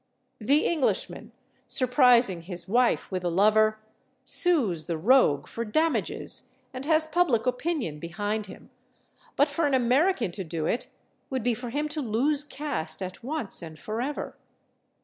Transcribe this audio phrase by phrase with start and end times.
[0.39, 1.31] The Englishman,
[1.67, 3.77] surprising his wife with a lover,
[4.25, 8.71] sues the rogue for damages and has public opinion behind him,
[9.35, 10.87] but for an American to do it
[11.29, 14.35] would be for him to lose caste at once and forever.